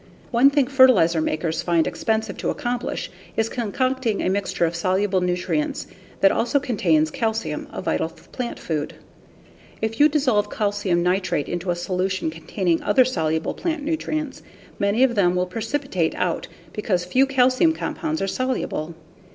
[0.31, 5.85] One thing fertilizer makers find expensive to accomplish is concocting a mixture of soluble nutrients
[6.21, 8.95] that also contains calcium, a vital plant food.
[9.79, 14.41] If you dissolve calcium nitrate into a solution containing other soluble plant nutrients,
[14.79, 18.95] many of them will precipitate out because few calcium compounds are soluble.